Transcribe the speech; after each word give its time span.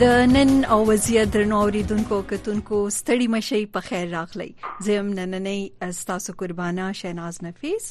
د 0.00 0.08
نن 0.32 0.50
او 0.74 0.84
وضعیت 0.88 1.28
درنو 1.34 1.58
اوریدونکو 1.64 2.16
کتونکو 2.30 2.78
ستړي 2.94 3.26
مشي 3.34 3.60
په 3.76 3.80
خیر 3.84 4.08
راغلی 4.14 4.46
زم 4.88 5.06
نننې 5.18 5.92
تاسو 6.10 6.32
قربانا 6.42 6.88
شیناز 6.98 7.38
نفیس 7.44 7.84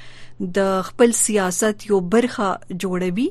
د 0.59 0.69
خپل 0.87 1.13
سیاست 1.17 1.85
یو 1.89 1.99
برخه 2.13 2.79
جوړوي 2.85 3.27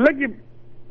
لکه 0.05 0.29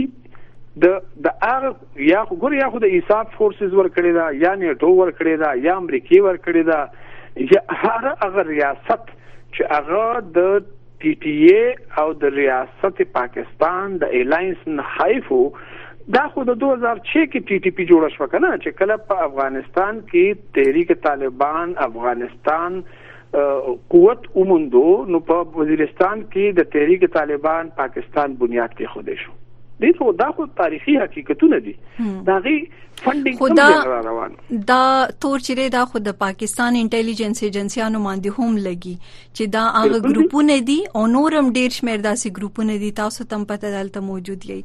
د 0.84 0.88
د 1.24 1.30
هغه 1.42 1.68
یا 2.06 2.18
ګور 2.40 2.54
یا 2.56 2.66
خو 2.72 2.80
د 2.84 2.90
ایساف 2.96 3.28
فورسز 3.36 3.74
ور 3.76 3.86
کړی 3.92 4.10
دا 4.16 4.24
یا 4.40 4.48
نیټو 4.62 4.88
ور 4.96 5.12
کړی 5.20 5.36
دا 5.42 5.52
یا 5.66 5.76
امریکای 5.82 6.18
ور 6.24 6.38
کړی 6.46 6.66
دا 6.70 7.46
یا 7.52 7.62
هر 7.84 8.08
هغه 8.24 8.44
ریاست 8.48 9.06
چې 9.12 9.70
هغه 9.70 10.24
د 10.34 10.66
پی 11.04 11.12
ټی 11.22 11.32
ای 11.52 11.62
او 12.02 12.04
د 12.24 12.34
ریاست 12.40 13.00
پاکستان 13.14 13.94
د 14.02 14.12
الاینس 14.20 14.66
نه 14.74 14.84
حیفو 14.98 15.38
دا 16.18 16.26
خو 16.34 16.44
د 16.50 16.60
2006 16.66 16.84
کې 17.06 17.24
ټي 17.24 17.56
ټي 17.64 17.72
پی 17.80 17.88
جوړ 17.92 18.14
شو 18.18 18.30
کنه 18.34 18.52
چې 18.52 18.78
کله 18.82 18.98
په 19.14 19.24
افغانستان 19.28 20.04
کې 20.12 20.44
تحریک 20.60 20.94
طالبان 21.08 21.74
افغانستان 21.86 22.78
قوت 23.94 24.28
اومندو 24.44 24.84
نو 25.16 25.24
په 25.32 25.48
وزیرستان 25.58 26.26
کې 26.28 26.62
د 26.62 26.70
تحریک 26.78 27.10
طالبان 27.18 27.74
پاکستان 27.82 28.38
بنیاد 28.46 28.78
کې 28.78 28.96
خوده 28.96 29.18
شو 29.24 29.36
دي 29.84 29.88
ته 29.96 30.12
دا 30.18 30.26
خو 30.36 30.44
تاریخي 30.58 30.92
حقیقتونه 31.00 31.56
دي 31.64 31.72
دا 32.28 32.34
غي 32.44 32.54
فندینګ 33.00 33.40
څنګه 33.40 34.04
روان 34.04 34.36
دا 34.68 34.76
تور 35.24 35.42
چیرې 35.46 35.72
دا 35.72 35.80
خو 35.92 36.00
د 36.04 36.14
پاکستان 36.20 36.76
انټيليجنس 36.78 37.42
ایجنسيانو 37.48 37.98
باندې 38.04 38.38
هم 38.44 38.62
لګي 38.66 38.94
چې 39.08 39.50
دا 39.56 39.64
هغه 39.74 39.98
ګروپونه 40.06 40.56
دي 40.70 40.76
او 41.00 41.02
نورم 41.16 41.50
ډیر 41.58 41.74
شمیر 41.80 42.00
داسې 42.06 42.38
ګروپونه 42.38 42.76
دي 42.84 42.90
تاسو 43.00 43.26
تم 43.34 43.44
پته 43.50 43.72
دلته 43.74 44.02
موجود 44.06 44.46
یي 44.50 44.60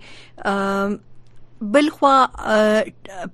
بلخوا 1.63 2.85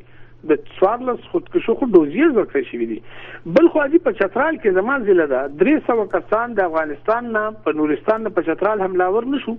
د 0.50 0.52
څوارلس 0.68 1.20
خودکشو 1.32 1.74
خو 1.80 1.86
دوزیر 1.96 2.30
ورکړی 2.30 2.64
شوی 2.72 2.88
دی 2.94 3.00
بل 3.60 3.72
خو 3.74 3.88
دې 3.88 4.06
په 4.06 4.12
چترال 4.22 4.56
کې 4.62 4.78
زمان 4.80 5.00
ضلع 5.12 5.28
ده 5.34 5.42
300 5.66 6.16
کسان 6.18 6.48
د 6.60 6.62
افغانستان 6.72 7.22
نه 7.40 7.44
په 7.68 7.78
نورستان 7.82 8.20
نه 8.28 8.32
په 8.40 8.48
چترال 8.52 8.78
حمله 8.88 9.08
ور 9.18 9.28
نشو 9.36 9.56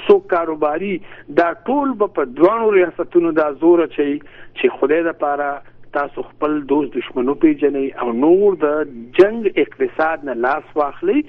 سو 0.08 0.16
کاروباري 0.34 0.90
دا 1.40 1.46
ټول 1.70 1.96
په 2.04 2.28
دوانو 2.40 2.72
ریاستونو 2.78 3.32
دا 3.40 3.48
زور 3.64 3.84
چي 3.98 4.08
چې 4.26 4.78
خدای 4.80 5.06
د 5.08 5.16
پاره 5.24 5.48
تاسو 5.96 6.26
خپل 6.28 6.58
دوست 6.74 6.92
دشمنو 6.98 7.36
پیژنې 7.46 8.04
او 8.04 8.12
نور 8.26 8.60
د 8.66 8.94
جنگ 9.22 9.48
اقتصاد 9.64 10.28
نه 10.30 10.34
لاس 10.48 10.76
واخلي 10.82 11.20